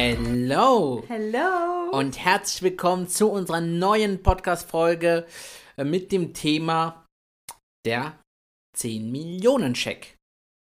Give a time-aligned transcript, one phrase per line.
[0.00, 1.90] Hello Hello.
[1.90, 5.26] und herzlich willkommen zu unserer neuen Podcast-Folge
[5.76, 7.04] äh, mit dem Thema
[7.84, 8.16] der
[8.76, 10.14] 10 Millionen Scheck.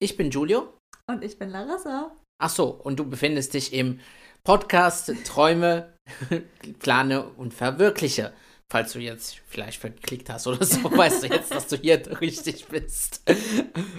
[0.02, 0.78] Ich bin Julio.
[1.10, 2.16] Und ich bin Larissa.
[2.42, 4.00] Ach so, und du befindest dich im
[4.46, 5.94] Podcast Träume,
[6.80, 8.34] Plane und Verwirkliche.
[8.72, 12.68] Falls du jetzt vielleicht verklickt hast oder so, weißt du jetzt, dass du hier richtig
[12.68, 13.22] bist.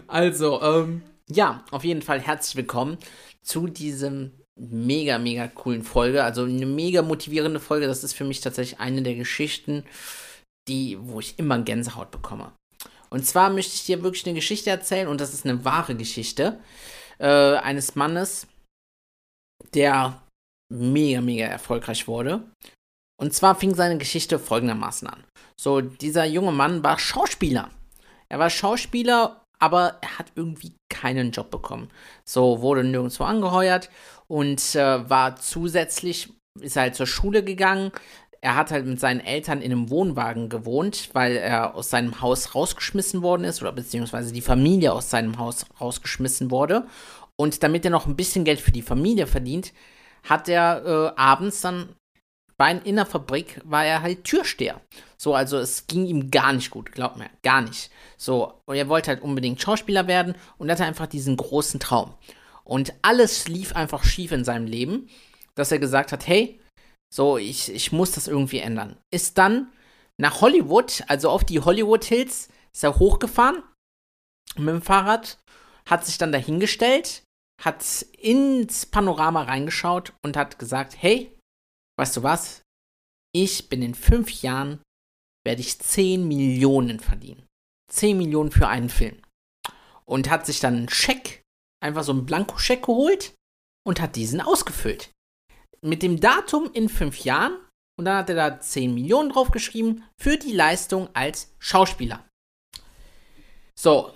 [0.06, 2.96] Also, ähm, ja, auf jeden Fall herzlich willkommen
[3.42, 6.24] zu diesem mega, mega coolen Folge.
[6.24, 7.86] Also eine mega motivierende Folge.
[7.86, 9.84] Das ist für mich tatsächlich eine der Geschichten,
[10.68, 12.52] die, wo ich immer Gänsehaut bekomme.
[13.10, 16.58] Und zwar möchte ich dir wirklich eine Geschichte erzählen und das ist eine wahre Geschichte
[17.18, 18.46] äh, eines Mannes,
[19.74, 20.22] der
[20.72, 22.42] mega, mega erfolgreich wurde.
[23.18, 25.24] Und zwar fing seine Geschichte folgendermaßen an.
[25.58, 27.70] So, dieser junge Mann war Schauspieler.
[28.28, 31.90] Er war Schauspieler, aber er hat irgendwie keinen Job bekommen.
[32.28, 33.88] So, wurde nirgendwo angeheuert
[34.28, 37.92] und äh, war zusätzlich, ist halt zur Schule gegangen.
[38.40, 42.54] Er hat halt mit seinen Eltern in einem Wohnwagen gewohnt, weil er aus seinem Haus
[42.54, 46.86] rausgeschmissen worden ist oder beziehungsweise die Familie aus seinem Haus rausgeschmissen wurde.
[47.36, 49.72] Und damit er noch ein bisschen Geld für die Familie verdient,
[50.22, 51.88] hat er äh, abends dann
[52.56, 54.80] bei in der Fabrik war er halt Türsteher.
[55.18, 57.90] So, also es ging ihm gar nicht gut, glaubt mir, gar nicht.
[58.16, 62.14] So, und er wollte halt unbedingt Schauspieler werden und hatte einfach diesen großen Traum.
[62.66, 65.08] Und alles lief einfach schief in seinem Leben,
[65.54, 66.60] dass er gesagt hat, hey,
[67.14, 68.98] so, ich, ich muss das irgendwie ändern.
[69.12, 69.72] Ist dann
[70.20, 73.62] nach Hollywood, also auf die Hollywood Hills, ist er hochgefahren
[74.56, 75.38] mit dem Fahrrad,
[75.88, 77.22] hat sich dann dahingestellt,
[77.62, 81.36] hat ins Panorama reingeschaut und hat gesagt, hey,
[81.98, 82.62] weißt du was?
[83.32, 84.82] Ich bin in fünf Jahren,
[85.44, 87.46] werde ich 10 Millionen verdienen.
[87.92, 89.20] 10 Millionen für einen Film.
[90.04, 91.42] Und hat sich dann einen Scheck,
[91.86, 93.34] einfach so einen Blankoscheck geholt
[93.86, 95.10] und hat diesen ausgefüllt.
[95.82, 97.56] Mit dem Datum in fünf Jahren
[97.98, 102.24] und dann hat er da 10 Millionen draufgeschrieben für die Leistung als Schauspieler.
[103.78, 104.12] So,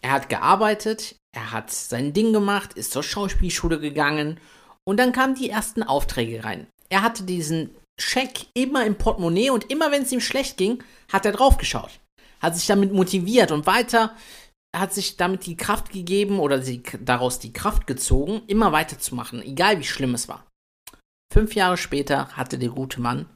[0.00, 4.40] er hat gearbeitet, er hat sein Ding gemacht, ist zur Schauspielschule gegangen
[4.84, 6.66] und dann kamen die ersten Aufträge rein.
[6.88, 11.26] Er hatte diesen Scheck immer im Portemonnaie und immer wenn es ihm schlecht ging, hat
[11.26, 12.00] er draufgeschaut.
[12.40, 14.14] Hat sich damit motiviert und weiter
[14.76, 19.78] hat sich damit die Kraft gegeben oder sie, daraus die Kraft gezogen, immer weiterzumachen, egal
[19.78, 20.46] wie schlimm es war.
[21.32, 23.26] Fünf Jahre später hatte der gute Mann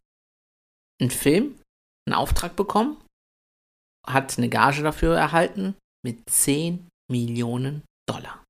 [1.00, 1.58] einen Film,
[2.06, 2.96] einen Auftrag bekommen,
[4.06, 8.42] hat eine Gage dafür erhalten mit 10 Millionen Dollar.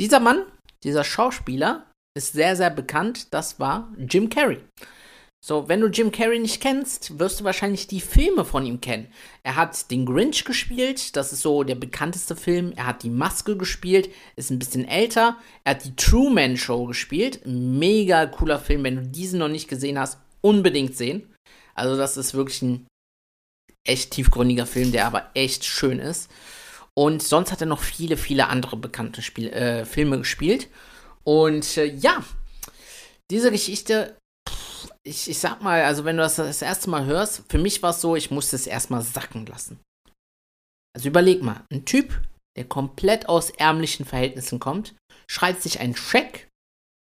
[0.00, 0.44] Dieser Mann,
[0.82, 3.32] dieser Schauspieler, ist sehr, sehr bekannt.
[3.32, 4.60] Das war Jim Carrey.
[5.44, 9.08] So, wenn du Jim Carrey nicht kennst, wirst du wahrscheinlich die Filme von ihm kennen.
[9.42, 12.72] Er hat den Grinch gespielt, das ist so der bekannteste Film.
[12.76, 15.36] Er hat die Maske gespielt, ist ein bisschen älter.
[15.64, 18.84] Er hat die Truman Show gespielt, mega cooler Film.
[18.84, 21.34] Wenn du diesen noch nicht gesehen hast, unbedingt sehen.
[21.74, 22.86] Also, das ist wirklich ein
[23.84, 26.30] echt tiefgründiger Film, der aber echt schön ist.
[26.94, 30.68] Und sonst hat er noch viele, viele andere bekannte Spiel äh, Filme gespielt.
[31.24, 32.22] Und äh, ja,
[33.28, 34.16] diese Geschichte,
[35.04, 37.90] ich, ich sag mal, also wenn du das das erste Mal hörst, für mich war
[37.90, 39.80] es so, ich musste es erstmal sacken lassen.
[40.94, 42.22] Also überleg mal, ein Typ,
[42.56, 44.94] der komplett aus ärmlichen Verhältnissen kommt,
[45.28, 46.48] schreibt sich einen Scheck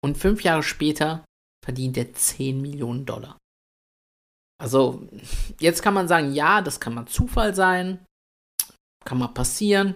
[0.03, 1.25] und fünf Jahre später
[1.63, 3.37] verdient er 10 Millionen Dollar.
[4.59, 5.07] Also,
[5.59, 8.03] jetzt kann man sagen, ja, das kann mal Zufall sein,
[9.05, 9.95] kann mal passieren.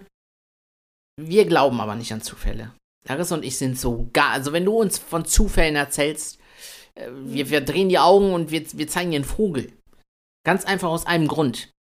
[1.20, 2.74] Wir glauben aber nicht an Zufälle.
[3.08, 6.41] Larissa und ich sind so gar, also wenn du uns von Zufällen erzählst, äh,
[6.96, 9.72] wir, wir drehen die Augen und wir, wir zeigen dir einen Vogel.
[10.46, 11.72] Ganz einfach aus einem Grund.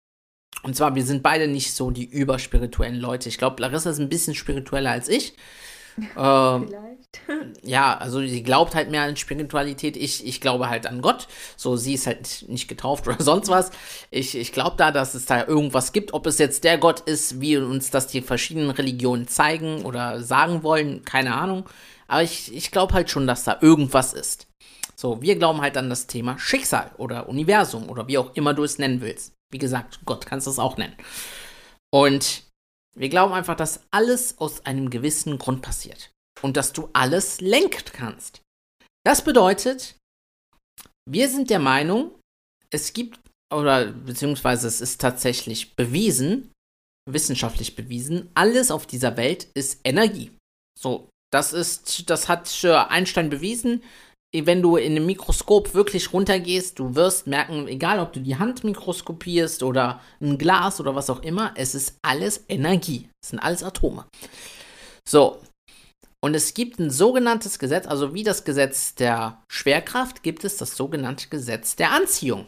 [0.63, 3.29] Und zwar, wir sind beide nicht so die überspirituellen Leute.
[3.29, 5.33] Ich glaube, Larissa ist ein bisschen spiritueller als ich.
[6.17, 7.61] Ähm, Vielleicht.
[7.63, 9.97] ja, also sie glaubt halt mehr an Spiritualität.
[9.97, 11.27] Ich, ich glaube halt an Gott.
[11.57, 13.71] So, sie ist halt nicht getauft oder sonst was.
[14.09, 16.13] Ich, ich glaube da, dass es da irgendwas gibt.
[16.13, 20.63] Ob es jetzt der Gott ist, wie uns das die verschiedenen Religionen zeigen oder sagen
[20.63, 21.67] wollen, keine Ahnung.
[22.07, 24.47] Aber ich, ich glaube halt schon, dass da irgendwas ist.
[24.95, 28.63] So, wir glauben halt an das Thema Schicksal oder Universum oder wie auch immer du
[28.63, 29.33] es nennen willst.
[29.51, 30.95] Wie gesagt, Gott kannst du es auch nennen.
[31.93, 32.43] Und
[32.95, 36.11] Wir glauben einfach, dass alles aus einem gewissen Grund passiert
[36.41, 38.41] und dass du alles lenken kannst.
[39.05, 39.95] Das bedeutet,
[41.09, 42.11] wir sind der Meinung,
[42.69, 43.19] es gibt,
[43.53, 46.51] oder beziehungsweise es ist tatsächlich bewiesen,
[47.09, 50.31] wissenschaftlich bewiesen, alles auf dieser Welt ist Energie.
[50.77, 52.49] So, das ist, das hat
[52.89, 53.83] Einstein bewiesen.
[54.33, 58.63] Wenn du in einem Mikroskop wirklich runtergehst, du wirst merken, egal ob du die Hand
[58.63, 63.09] mikroskopierst oder ein Glas oder was auch immer, es ist alles Energie.
[63.21, 64.05] Es sind alles Atome.
[65.07, 65.41] So.
[66.23, 70.77] Und es gibt ein sogenanntes Gesetz, also wie das Gesetz der Schwerkraft, gibt es das
[70.77, 72.47] sogenannte Gesetz der Anziehung.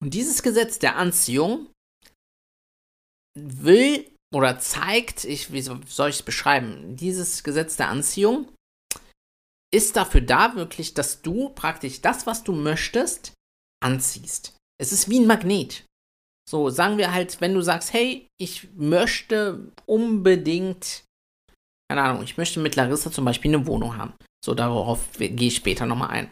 [0.00, 1.66] Und dieses Gesetz der Anziehung
[3.36, 6.96] will oder zeigt, ich, wie soll ich es beschreiben?
[6.96, 8.48] Dieses Gesetz der Anziehung
[9.74, 13.32] ist dafür da, wirklich, dass du praktisch das, was du möchtest,
[13.82, 14.56] anziehst.
[14.80, 15.84] Es ist wie ein Magnet.
[16.48, 21.04] So, sagen wir halt, wenn du sagst, hey, ich möchte unbedingt,
[21.90, 24.14] keine Ahnung, ich möchte mit Larissa zum Beispiel eine Wohnung haben.
[24.44, 26.30] So, darauf gehe ich später nochmal ein.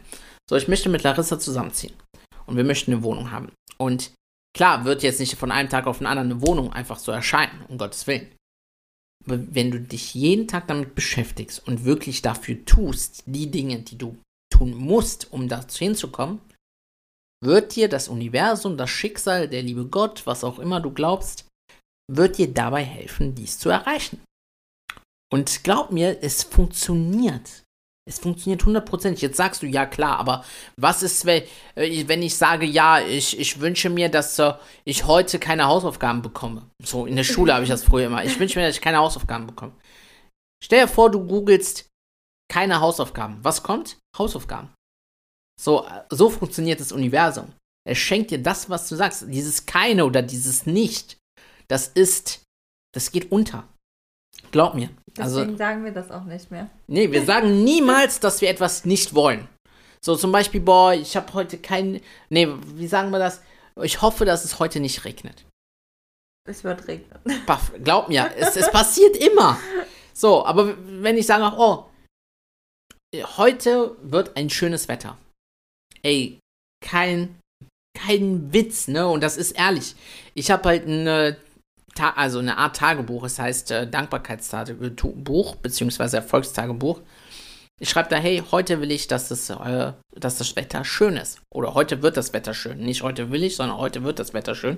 [0.49, 1.93] So, ich möchte mit Larissa zusammenziehen.
[2.45, 3.51] Und wir möchten eine Wohnung haben.
[3.77, 4.11] Und
[4.55, 7.65] Klar, wird jetzt nicht von einem Tag auf den anderen eine Wohnung einfach so erscheinen,
[7.67, 8.31] um Gottes Willen.
[9.25, 14.17] Wenn du dich jeden Tag damit beschäftigst und wirklich dafür tust, die Dinge, die du
[14.51, 16.41] tun musst, um dazu hinzukommen,
[17.43, 21.47] wird dir das Universum, das Schicksal, der liebe Gott, was auch immer du glaubst,
[22.11, 24.21] wird dir dabei helfen, dies zu erreichen.
[25.31, 27.62] Und glaub mir, es funktioniert.
[28.05, 29.21] Es funktioniert hundertprozentig.
[29.21, 30.43] Jetzt sagst du, ja klar, aber
[30.75, 31.43] was ist, wenn,
[31.75, 34.53] äh, wenn ich sage, ja, ich, ich wünsche mir, dass uh,
[34.83, 36.69] ich heute keine Hausaufgaben bekomme.
[36.83, 38.23] So, in der Schule habe ich das früher immer.
[38.25, 39.73] Ich wünsche mir, dass ich keine Hausaufgaben bekomme.
[40.61, 41.89] Stell dir vor, du googelst
[42.51, 43.39] keine Hausaufgaben.
[43.41, 43.97] Was kommt?
[44.17, 44.73] Hausaufgaben.
[45.59, 47.53] So, so funktioniert das Universum.
[47.87, 49.25] Es schenkt dir das, was du sagst.
[49.27, 51.17] Dieses keine oder dieses nicht,
[51.67, 52.43] das ist,
[52.93, 53.67] das geht unter.
[54.53, 54.89] Glaub mir.
[55.17, 56.69] Deswegen also, sagen wir das auch nicht mehr.
[56.87, 59.47] Nee, wir sagen niemals, dass wir etwas nicht wollen.
[59.99, 62.01] So zum Beispiel, boah, ich habe heute kein.
[62.29, 63.41] Nee, wie sagen wir das?
[63.81, 65.43] Ich hoffe, dass es heute nicht regnet.
[66.47, 67.19] Es wird regnen.
[67.47, 69.57] Paff, glaub mir, es, es passiert immer.
[70.13, 71.85] So, aber wenn ich sage, oh,
[73.37, 75.17] heute wird ein schönes Wetter.
[76.03, 76.39] Ey,
[76.85, 77.39] kein,
[77.97, 79.07] kein Witz, ne?
[79.07, 79.95] Und das ist ehrlich.
[80.35, 81.37] Ich habe halt eine
[81.99, 87.01] also eine Art Tagebuch, es heißt äh, Dankbarkeitstagebuch beziehungsweise Erfolgstagebuch.
[87.79, 91.41] Ich schreibe da, hey, heute will ich, dass das, äh, dass das Wetter schön ist.
[91.53, 92.79] Oder heute wird das Wetter schön.
[92.79, 94.77] Nicht heute will ich, sondern heute wird das Wetter schön.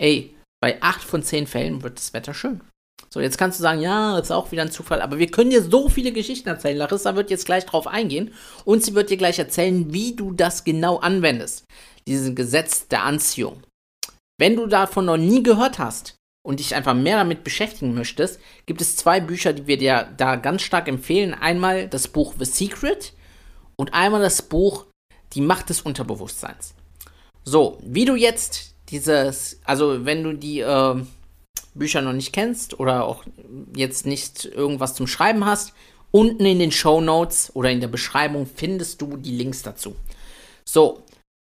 [0.00, 2.60] Ey, bei 8 von 10 Fällen wird das Wetter schön.
[3.08, 5.62] So, jetzt kannst du sagen, ja, ist auch wieder ein Zufall, aber wir können dir
[5.62, 6.76] so viele Geschichten erzählen.
[6.76, 8.32] Larissa wird jetzt gleich drauf eingehen
[8.64, 11.64] und sie wird dir gleich erzählen, wie du das genau anwendest.
[12.06, 13.62] Dieses Gesetz der Anziehung.
[14.40, 18.80] Wenn du davon noch nie gehört hast und dich einfach mehr damit beschäftigen möchtest, gibt
[18.80, 21.34] es zwei Bücher, die wir dir da ganz stark empfehlen.
[21.34, 23.12] Einmal das Buch The Secret
[23.76, 24.86] und einmal das Buch
[25.34, 26.72] Die Macht des Unterbewusstseins.
[27.44, 30.94] So, wie du jetzt dieses, also wenn du die äh,
[31.74, 33.24] Bücher noch nicht kennst oder auch
[33.76, 35.74] jetzt nicht irgendwas zum Schreiben hast,
[36.12, 39.96] unten in den Show Notes oder in der Beschreibung findest du die Links dazu.
[40.64, 41.02] So,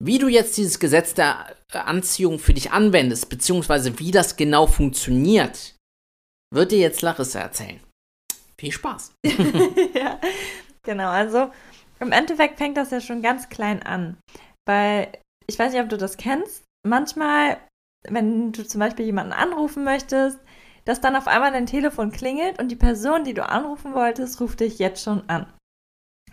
[0.05, 5.77] wie du jetzt dieses Gesetz der Anziehung für dich anwendest, beziehungsweise wie das genau funktioniert,
[6.53, 7.81] wird dir jetzt Larissa erzählen.
[8.59, 9.15] Viel Spaß.
[9.95, 10.21] ja,
[10.83, 11.09] genau.
[11.09, 11.51] Also
[12.01, 14.19] im Endeffekt fängt das ja schon ganz klein an.
[14.67, 15.13] Weil
[15.47, 16.65] ich weiß nicht, ob du das kennst.
[16.85, 17.59] Manchmal,
[18.09, 20.39] wenn du zum Beispiel jemanden anrufen möchtest,
[20.85, 24.61] dass dann auf einmal dein Telefon klingelt und die Person, die du anrufen wolltest, ruft
[24.61, 25.53] dich jetzt schon an.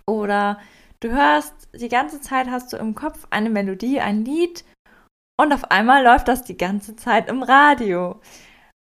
[0.07, 0.59] Oder
[1.01, 4.65] Du hörst, die ganze Zeit hast du im Kopf eine Melodie, ein Lied
[5.39, 8.19] und auf einmal läuft das die ganze Zeit im Radio.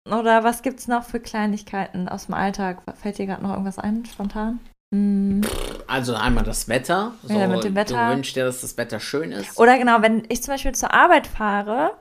[0.09, 2.81] Oder was gibt es noch für Kleinigkeiten aus dem Alltag?
[2.95, 4.61] Fällt dir gerade noch irgendwas ein, spontan?
[4.95, 5.41] Hm.
[5.87, 7.13] Also einmal das Wetter.
[7.23, 8.07] So, ja, mit dem Wetter.
[8.07, 9.59] Du wünschst dir, dass das Wetter schön ist.
[9.59, 11.97] Oder genau, wenn ich zum Beispiel zur Arbeit fahre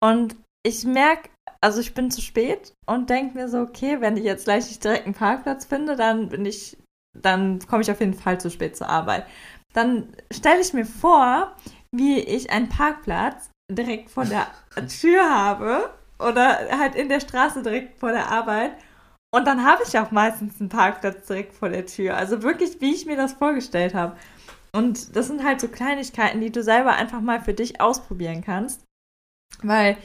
[0.00, 1.30] und ich merke,
[1.60, 4.84] also ich bin zu spät und denke mir so, okay, wenn ich jetzt gleich nicht
[4.84, 6.76] direkt einen Parkplatz finde, dann bin ich
[7.14, 9.26] dann komme ich auf jeden Fall zu spät zur Arbeit.
[9.72, 11.54] Dann stelle ich mir vor,
[11.92, 14.46] wie ich einen Parkplatz direkt vor der
[14.88, 18.72] Tür habe oder halt in der Straße direkt vor der Arbeit.
[19.34, 22.16] Und dann habe ich auch meistens einen Parkplatz direkt vor der Tür.
[22.16, 24.16] Also wirklich, wie ich mir das vorgestellt habe.
[24.74, 28.84] Und das sind halt so Kleinigkeiten, die du selber einfach mal für dich ausprobieren kannst.
[29.62, 29.96] Weil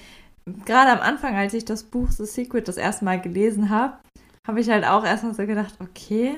[0.66, 3.98] gerade am Anfang, als ich das Buch The Secret das erste Mal gelesen habe,
[4.46, 6.38] habe ich halt auch erstmal so gedacht, okay,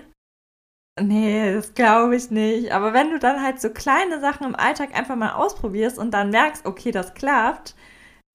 [1.01, 2.71] Nee, das glaube ich nicht.
[2.71, 6.31] Aber wenn du dann halt so kleine Sachen im Alltag einfach mal ausprobierst und dann
[6.31, 7.75] merkst, okay, das klappt,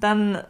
[0.00, 0.42] dann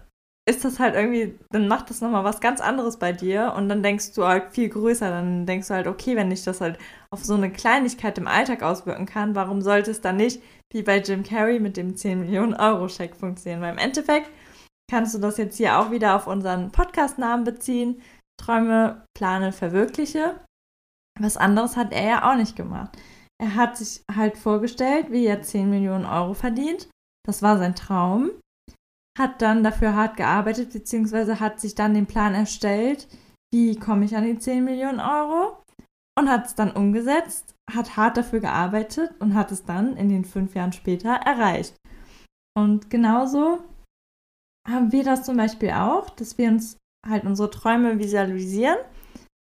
[0.47, 3.83] ist das halt irgendwie, dann macht das nochmal was ganz anderes bei dir und dann
[3.83, 5.09] denkst du halt viel größer.
[5.09, 6.79] Dann denkst du halt, okay, wenn ich das halt
[7.11, 10.43] auf so eine Kleinigkeit im Alltag auswirken kann, warum sollte es dann nicht
[10.73, 13.63] wie bei Jim Carrey mit dem 10 Millionen Euro Scheck funktionieren?
[13.63, 14.31] Weil im Endeffekt
[14.91, 18.03] kannst du das jetzt hier auch wieder auf unseren Podcast-Namen beziehen.
[18.39, 20.41] Träume, plane, verwirkliche.
[21.21, 22.97] Was anderes hat er ja auch nicht gemacht.
[23.41, 26.89] Er hat sich halt vorgestellt, wie er 10 Millionen Euro verdient.
[27.27, 28.31] Das war sein Traum
[29.19, 33.07] hat dann dafür hart gearbeitet, beziehungsweise hat sich dann den Plan erstellt,
[33.53, 35.63] wie komme ich an die 10 Millionen Euro
[36.19, 40.25] und hat es dann umgesetzt, hat hart dafür gearbeitet und hat es dann in den
[40.25, 41.77] fünf Jahren später erreicht.
[42.57, 43.61] Und genauso
[44.69, 48.79] haben wir das zum Beispiel auch, dass wir uns halt unsere Träume visualisieren.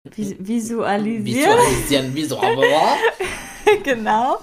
[0.05, 1.59] Vis visualisieren.
[1.59, 2.99] Visualisieren, visualisieren.
[3.83, 4.39] genau.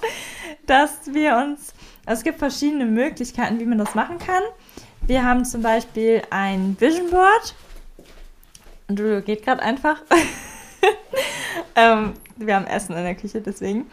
[0.65, 1.74] Dass wir uns,
[2.06, 4.41] also es gibt verschiedene Möglichkeiten, wie man das machen kann.
[5.06, 7.53] Wir haben zum Beispiel ein Vision Board.
[8.88, 10.01] Und du geht gerade einfach.
[11.75, 13.86] ähm, wir haben Essen in der Küche, deswegen.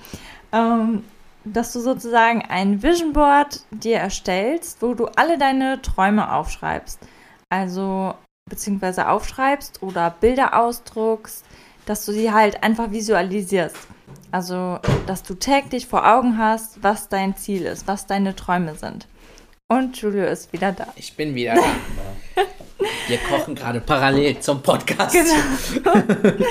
[0.53, 1.05] Ähm,
[1.45, 6.99] dass du sozusagen ein Vision Board dir erstellst, wo du alle deine Träume aufschreibst.
[7.51, 8.15] Also,
[8.49, 11.45] beziehungsweise aufschreibst oder Bilder ausdruckst,
[11.87, 13.76] dass du sie halt einfach visualisierst.
[14.31, 19.07] Also, dass du täglich vor Augen hast, was dein Ziel ist, was deine Träume sind.
[19.69, 20.87] Und Julio ist wieder da.
[20.97, 22.43] Ich bin wieder da.
[23.09, 25.14] Wir kochen gerade parallel zum Podcast.
[25.14, 26.35] Genau.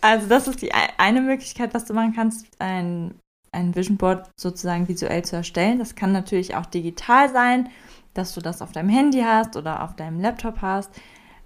[0.00, 3.14] Also das ist die eine Möglichkeit, was du machen kannst, ein,
[3.52, 5.78] ein Vision Board sozusagen visuell zu erstellen.
[5.78, 7.70] Das kann natürlich auch digital sein,
[8.12, 10.90] dass du das auf deinem Handy hast oder auf deinem Laptop hast.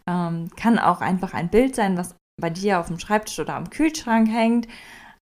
[0.08, 3.68] Ähm, kann auch einfach ein Bild sein, was bei dir auf dem Schreibtisch oder am
[3.68, 4.66] Kühlschrank hängt.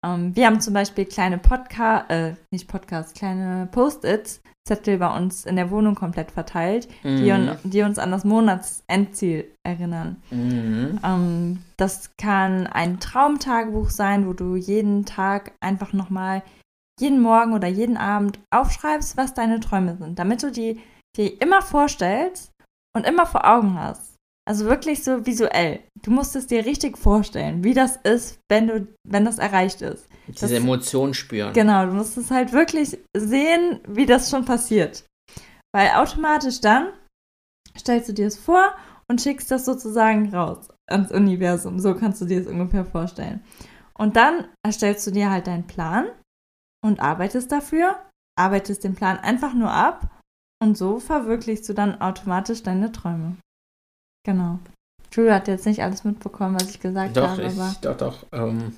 [0.04, 5.46] Ähm, wir haben zum Beispiel kleine Podcast, äh, nicht Podcasts, kleine Post-its, Zettel bei uns
[5.46, 7.18] in der Wohnung komplett verteilt, mhm.
[7.18, 10.22] die, die, uns an das Monatsendziel erinnern.
[10.30, 11.00] Mhm.
[11.04, 16.44] Ähm, das kann ein Traumtagebuch sein, wo du jeden Tag einfach nochmal,
[17.00, 20.80] jeden Morgen oder jeden Abend aufschreibst, was deine Träume sind, damit du die
[21.18, 22.52] dir immer vorstellst
[22.96, 24.11] und immer vor Augen hast.
[24.52, 25.80] Also wirklich so visuell.
[26.02, 30.10] Du musst es dir richtig vorstellen, wie das ist, wenn du, wenn das erreicht ist.
[30.28, 31.54] Diese das, Emotion spüren.
[31.54, 35.06] Genau, du musst es halt wirklich sehen, wie das schon passiert.
[35.74, 36.92] Weil automatisch dann
[37.78, 38.76] stellst du dir es vor
[39.10, 41.80] und schickst das sozusagen raus ans Universum.
[41.80, 43.42] So kannst du dir es ungefähr vorstellen.
[43.98, 46.08] Und dann erstellst du dir halt deinen Plan
[46.84, 47.96] und arbeitest dafür,
[48.38, 50.10] arbeitest den Plan einfach nur ab
[50.62, 53.38] und so verwirklichst du dann automatisch deine Träume.
[54.24, 54.60] Genau.
[55.14, 57.44] Julia hat jetzt nicht alles mitbekommen, was ich gesagt doch, habe.
[57.44, 58.26] Ich, doch, doch.
[58.32, 58.76] Ähm,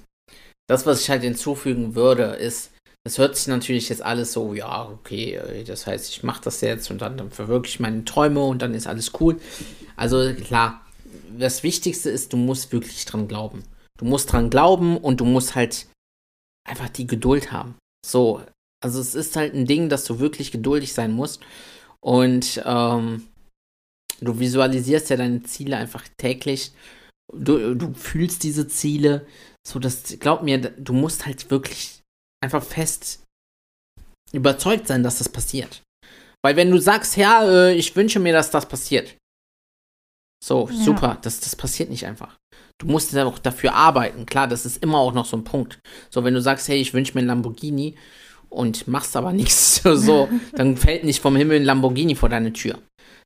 [0.67, 2.71] das, was ich halt hinzufügen würde, ist,
[3.05, 6.61] es hört sich natürlich jetzt alles so, ja, okay, äh, das heißt, ich mache das
[6.61, 9.39] jetzt und dann, dann verwirkliche ich meine Träume und dann ist alles cool.
[9.95, 10.81] Also klar,
[11.37, 13.63] das Wichtigste ist, du musst wirklich dran glauben.
[13.97, 15.87] Du musst dran glauben und du musst halt
[16.67, 17.75] einfach die Geduld haben.
[18.05, 18.41] So,
[18.83, 21.41] also es ist halt ein Ding, dass du wirklich geduldig sein musst
[21.99, 23.27] und ähm,
[24.21, 26.71] du visualisierst ja deine Ziele einfach täglich.
[27.33, 29.25] Du, du fühlst diese Ziele
[29.65, 32.01] so, das, glaub mir, du musst halt wirklich
[32.43, 33.23] einfach fest
[34.33, 35.81] überzeugt sein, dass das passiert.
[36.43, 39.15] Weil wenn du sagst, ja, äh, ich wünsche mir, dass das passiert.
[40.43, 40.75] So, ja.
[40.75, 42.37] super, das, das passiert nicht einfach.
[42.81, 44.25] Du musst ja auch dafür arbeiten.
[44.25, 45.79] Klar, das ist immer auch noch so ein Punkt.
[46.09, 47.95] So, wenn du sagst, hey, ich wünsche mir ein Lamborghini
[48.49, 52.79] und machst aber nichts, so, dann fällt nicht vom Himmel ein Lamborghini vor deine Tür.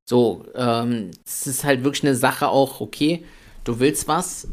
[0.09, 3.25] So, ähm, es ist halt wirklich eine Sache auch, okay,
[3.63, 4.47] du willst was,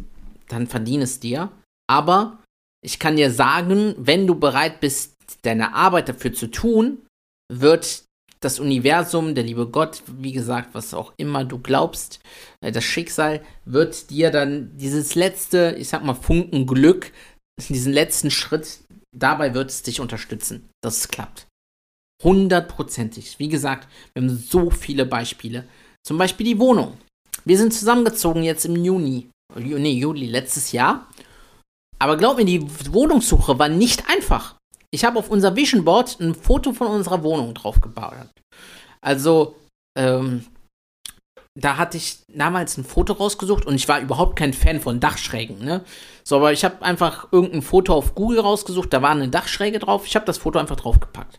[0.49, 1.51] dann verdien es dir.
[1.89, 2.39] Aber
[2.83, 7.07] ich kann dir sagen, wenn du bereit bist, deine Arbeit dafür zu tun,
[7.53, 8.05] wird
[8.41, 12.21] das Universum, der liebe Gott, wie gesagt, was auch immer du glaubst,
[12.61, 17.13] äh, das Schicksal wird dir dann dieses letzte, ich sag mal, Funken Glück,
[17.69, 18.81] diesen letzten Schritt,
[19.17, 21.47] dabei wird es dich unterstützen, dass es klappt.
[22.25, 23.39] Hundertprozentig.
[23.39, 25.69] Wie gesagt, wir haben so viele Beispiele.
[26.03, 26.99] Zum Beispiel die Wohnung.
[27.45, 31.07] Wir sind zusammengezogen jetzt im Juni, nee, Juli letztes Jahr
[32.05, 34.57] aber glaub mir, die Wohnungssuche war nicht einfach.
[34.91, 38.29] Ich habe auf unser Vision Board ein Foto von unserer Wohnung draufgebaut.
[39.01, 39.57] Also,
[39.99, 40.45] ähm,
[41.59, 45.65] da hatte ich damals ein Foto rausgesucht und ich war überhaupt kein Fan von Dachschrägen,
[45.65, 45.85] ne?
[46.25, 50.07] So, aber ich habe einfach irgendein Foto auf Google rausgesucht, da war eine Dachschräge drauf,
[50.07, 51.39] ich habe das Foto einfach draufgepackt.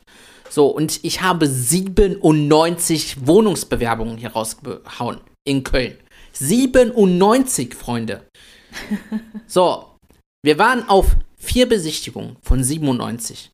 [0.55, 5.97] So, und ich habe 97 Wohnungsbewerbungen hier rausgehauen in Köln.
[6.31, 8.25] 97, Freunde.
[9.47, 9.97] So,
[10.45, 13.51] wir waren auf vier Besichtigungen von 97.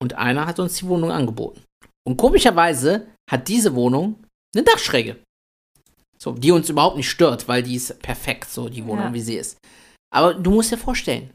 [0.00, 1.64] Und einer hat uns die Wohnung angeboten.
[2.06, 4.24] Und komischerweise hat diese Wohnung
[4.54, 5.16] eine Dachschräge.
[6.16, 9.14] So, die uns überhaupt nicht stört, weil die ist perfekt, so die Wohnung, Ja.
[9.14, 9.58] wie sie ist.
[10.14, 11.32] Aber du musst dir vorstellen,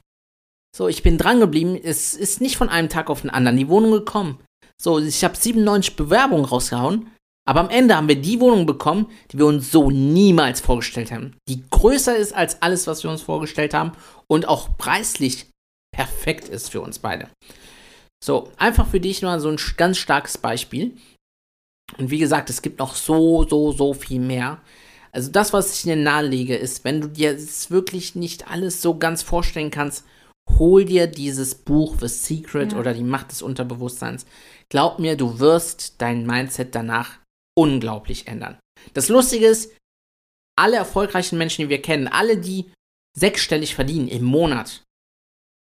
[0.73, 3.67] so, ich bin dran geblieben, es ist nicht von einem Tag auf den anderen die
[3.67, 4.39] Wohnung gekommen.
[4.83, 7.09] So, ich habe 97 Bewerbungen rausgehauen,
[7.47, 11.37] aber am Ende haben wir die Wohnung bekommen, die wir uns so niemals vorgestellt haben.
[11.47, 13.93] Die größer ist als alles, was wir uns vorgestellt haben
[14.27, 15.49] und auch preislich
[15.95, 17.29] perfekt ist für uns beide.
[18.21, 20.97] So, einfach für dich nur so ein ganz starkes Beispiel.
[21.97, 24.61] Und wie gesagt, es gibt noch so, so, so viel mehr.
[25.13, 27.37] Also das, was ich dir nahelege, ist, wenn du dir
[27.69, 30.05] wirklich nicht alles so ganz vorstellen kannst,
[30.57, 32.79] hol dir dieses Buch The Secret Ja.
[32.79, 34.25] oder die Macht des Unterbewusstseins.
[34.69, 37.19] Glaub mir, du wirst dein Mindset danach
[37.57, 38.57] unglaublich ändern.
[38.93, 39.71] Das Lustige ist,
[40.57, 42.71] alle erfolgreichen Menschen, die wir kennen, alle, die
[43.17, 44.83] sechsstellig verdienen im Monat,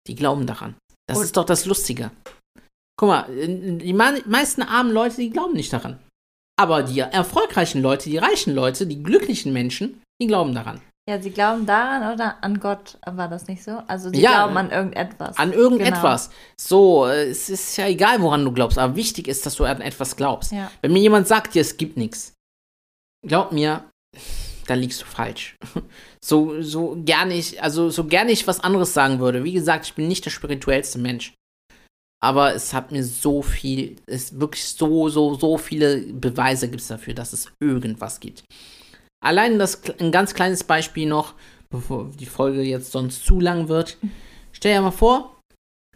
[0.07, 0.75] die glauben daran.
[1.07, 2.11] Das Und- ist doch das Lustige.
[2.97, 5.99] Guck mal, die me- meisten armen Leute, die glauben nicht daran.
[6.59, 10.81] Aber die erfolgreichen Leute, die reichen Leute, die glücklichen Menschen, die glauben daran.
[11.11, 13.83] Ja, sie glauben daran oder an Gott war das nicht so?
[13.85, 15.37] Also sie Ja, glauben an irgendetwas.
[15.37, 16.29] An irgendetwas.
[16.55, 19.81] So, äh, es ist ja egal, woran du glaubst, aber wichtig ist, dass du an
[19.81, 20.53] etwas glaubst.
[20.53, 20.71] Ja.
[20.81, 22.33] Wenn mir jemand sagt, dir es gibt nichts,
[23.27, 23.83] glaub mir,
[24.67, 25.57] da liegst du falsch.
[26.23, 29.43] So, so gerne ich, also so gerne ich was anderes sagen würde.
[29.43, 31.33] Wie gesagt, ich bin nicht der spirituellste Mensch.
[32.23, 36.89] Aber es hat mir so viel, es wirklich so, so, so viele Beweise gibt es
[36.89, 38.43] dafür, dass es irgendwas gibt.
[39.23, 41.35] Allein das, ein ganz kleines Beispiel noch,
[41.69, 43.97] bevor die Folge jetzt sonst zu lang wird.
[44.51, 45.39] Stell dir mal vor,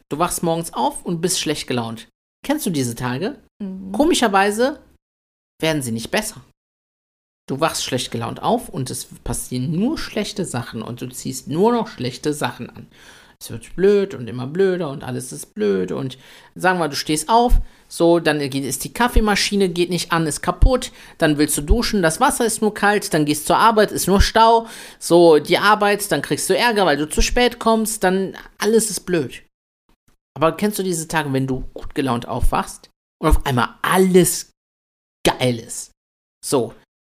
[0.10, 2.08] du wachst morgens auf und bist schlecht gelaunt.
[2.46, 3.42] Kennst du diese Tage?
[3.62, 3.92] Mhm.
[3.92, 4.80] Komischerweise
[5.60, 6.42] werden sie nicht besser.
[7.48, 11.72] Du wachst schlecht gelaunt auf und es passieren nur schlechte Sachen und du ziehst nur
[11.72, 12.88] noch schlechte Sachen an.
[13.40, 16.18] Es wird blöd und immer blöder und alles ist blöd und
[16.56, 20.92] sagen wir, du stehst auf, so, dann ist die Kaffeemaschine, geht nicht an, ist kaputt,
[21.18, 24.22] dann willst du duschen, das Wasser ist nur kalt, dann gehst zur Arbeit, ist nur
[24.22, 24.68] Stau,
[25.00, 29.02] so, die Arbeit, dann kriegst du Ärger, weil du zu spät kommst, dann alles ist
[29.02, 29.44] blöd.
[30.36, 32.90] Aber kennst du diese Tage, wenn du gut gelaunt aufwachst
[33.22, 34.52] und auf einmal alles
[35.26, 35.92] geil ist?
[36.44, 36.74] So,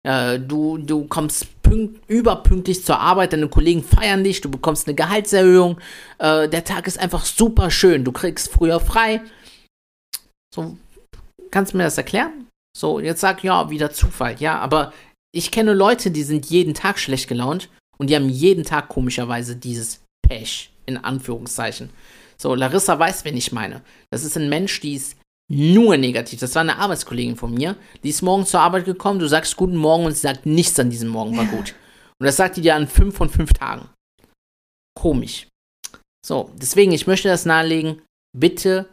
[0.07, 4.95] äh, du, du kommst pünkt, überpünktlich zur Arbeit, deine Kollegen feiern dich, du bekommst eine
[4.95, 5.79] Gehaltserhöhung,
[6.17, 9.21] äh, der Tag ist einfach super schön, du kriegst früher frei.
[10.53, 10.77] So,
[11.51, 12.47] kannst du mir das erklären?
[12.75, 14.93] So, jetzt sag ja, wieder Zufall, ja, aber
[15.31, 19.55] ich kenne Leute, die sind jeden Tag schlecht gelaunt und die haben jeden Tag komischerweise
[19.55, 21.91] dieses Pech, in Anführungszeichen.
[22.37, 23.81] So, Larissa weiß, wen ich meine.
[24.11, 25.17] Das ist ein Mensch, die ist
[25.49, 26.39] nur negativ.
[26.39, 27.75] Das war eine Arbeitskollegin von mir.
[28.03, 30.89] Die ist morgens zur Arbeit gekommen, du sagst guten Morgen und sie sagt, nichts an
[30.89, 31.75] diesem Morgen war gut.
[32.19, 33.89] Und das sagt die dir an fünf von fünf Tagen.
[34.95, 35.47] Komisch.
[36.25, 38.01] So, deswegen, ich möchte das nahelegen,
[38.37, 38.89] bitte,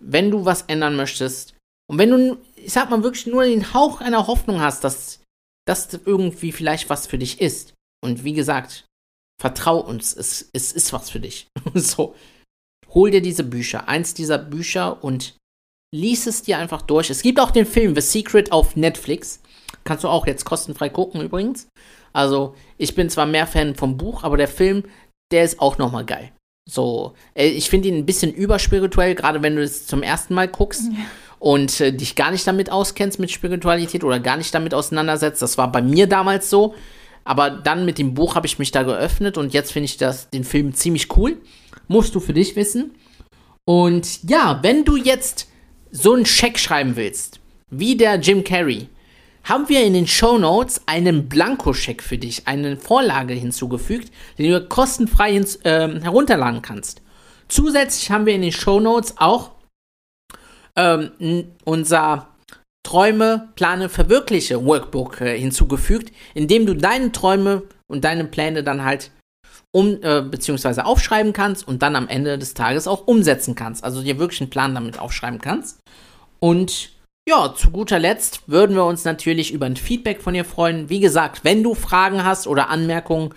[0.00, 1.54] wenn du was ändern möchtest
[1.88, 5.20] und wenn du, ich sag mal, wirklich nur den Hauch einer Hoffnung hast, dass
[5.66, 7.74] das irgendwie vielleicht was für dich ist.
[8.02, 8.86] Und wie gesagt,
[9.40, 11.48] vertrau uns, es, es ist was für dich.
[11.74, 12.14] so,
[12.90, 15.36] hol dir diese Bücher, eins dieser Bücher und
[15.92, 17.10] lies es dir einfach durch.
[17.10, 19.40] Es gibt auch den Film The Secret auf Netflix.
[19.84, 21.68] Kannst du auch jetzt kostenfrei gucken übrigens.
[22.12, 24.84] Also, ich bin zwar mehr Fan vom Buch, aber der Film,
[25.32, 26.32] der ist auch nochmal geil.
[26.68, 30.48] So, äh, ich finde ihn ein bisschen überspirituell, gerade wenn du es zum ersten Mal
[30.48, 30.90] guckst
[31.38, 35.42] und äh, dich gar nicht damit auskennst mit Spiritualität oder gar nicht damit auseinandersetzt.
[35.42, 36.74] Das war bei mir damals so.
[37.24, 40.30] Aber dann mit dem Buch habe ich mich da geöffnet und jetzt finde ich das,
[40.30, 41.36] den Film ziemlich cool.
[41.86, 42.94] Musst du für dich wissen.
[43.64, 45.49] Und ja, wenn du jetzt
[45.90, 48.88] so einen Scheck schreiben willst, wie der Jim Carrey,
[49.44, 54.66] haben wir in den Show Notes einen Blankoscheck für dich, eine Vorlage hinzugefügt, den du
[54.66, 57.02] kostenfrei hins, ähm, herunterladen kannst.
[57.48, 59.52] Zusätzlich haben wir in den Show Notes auch
[60.76, 62.28] ähm, unser
[62.82, 68.84] Träume, Plane, Verwirkliche Workbook äh, hinzugefügt, in dem du deine Träume und deine Pläne dann
[68.84, 69.10] halt
[69.72, 73.84] um, äh, beziehungsweise aufschreiben kannst und dann am Ende des Tages auch umsetzen kannst.
[73.84, 75.80] Also dir wirklich einen Plan damit aufschreiben kannst.
[76.40, 76.90] Und
[77.28, 80.88] ja, zu guter Letzt würden wir uns natürlich über ein Feedback von dir freuen.
[80.88, 83.34] Wie gesagt, wenn du Fragen hast oder Anmerkungen,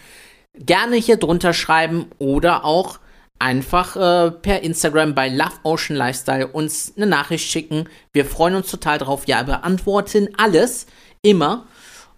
[0.55, 2.99] gerne hier drunter schreiben oder auch
[3.39, 7.89] einfach äh, per Instagram bei Love Ocean Lifestyle uns eine Nachricht schicken.
[8.13, 9.27] Wir freuen uns total drauf.
[9.27, 10.87] Ja, beantworten alles
[11.21, 11.65] immer.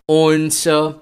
[0.06, 0.94] Und äh,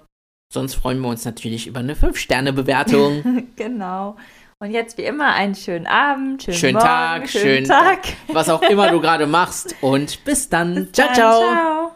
[0.54, 3.48] sonst freuen wir uns natürlich über eine 5-Sterne-Bewertung.
[3.56, 4.16] genau.
[4.60, 8.00] Und jetzt wie immer einen schönen Abend, schönen, Schönen Morgen, Tag, schönen schönen Tag.
[8.32, 9.76] was auch immer du gerade machst.
[9.82, 10.76] Und bis dann.
[10.76, 11.42] Bis ciao, dann, ciao.
[11.42, 11.92] ciao.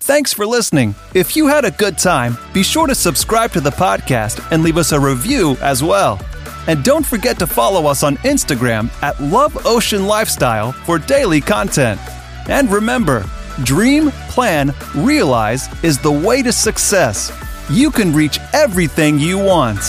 [0.00, 0.94] Thanks for listening.
[1.14, 4.76] If you had a good time, be sure to subscribe to the podcast and leave
[4.76, 6.18] us a review as well.
[6.68, 12.00] And don't forget to follow us on Instagram at Love Ocean Lifestyle for daily content.
[12.48, 13.24] And remember,
[13.64, 17.32] Dream, plan, realize is the way to success.
[17.68, 19.80] You can reach everything you want.